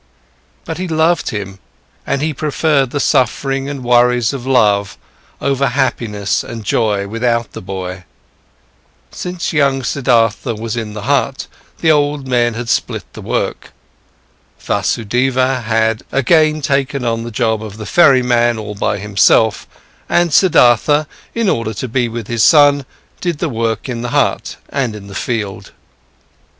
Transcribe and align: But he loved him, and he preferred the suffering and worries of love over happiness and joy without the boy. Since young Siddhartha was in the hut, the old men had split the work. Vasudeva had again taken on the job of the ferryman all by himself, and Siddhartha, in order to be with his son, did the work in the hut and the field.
But 0.65 0.79
he 0.79 0.87
loved 0.87 1.29
him, 1.29 1.59
and 2.07 2.23
he 2.23 2.33
preferred 2.33 2.89
the 2.89 2.99
suffering 2.99 3.69
and 3.69 3.83
worries 3.83 4.33
of 4.33 4.47
love 4.47 4.97
over 5.39 5.67
happiness 5.67 6.43
and 6.43 6.63
joy 6.63 7.07
without 7.07 7.51
the 7.53 7.61
boy. 7.61 8.05
Since 9.11 9.53
young 9.53 9.83
Siddhartha 9.83 10.55
was 10.55 10.75
in 10.75 10.93
the 10.95 11.03
hut, 11.03 11.45
the 11.81 11.91
old 11.91 12.27
men 12.27 12.55
had 12.55 12.67
split 12.67 13.03
the 13.13 13.21
work. 13.21 13.73
Vasudeva 14.59 15.59
had 15.65 16.01
again 16.11 16.63
taken 16.63 17.05
on 17.05 17.21
the 17.23 17.29
job 17.29 17.61
of 17.63 17.77
the 17.77 17.85
ferryman 17.85 18.57
all 18.57 18.73
by 18.73 18.97
himself, 18.97 19.67
and 20.09 20.33
Siddhartha, 20.33 21.05
in 21.35 21.47
order 21.47 21.75
to 21.75 21.87
be 21.87 22.07
with 22.09 22.25
his 22.25 22.43
son, 22.43 22.87
did 23.19 23.37
the 23.37 23.49
work 23.49 23.87
in 23.87 24.01
the 24.01 24.09
hut 24.09 24.55
and 24.69 24.95
the 24.95 25.13
field. 25.13 25.73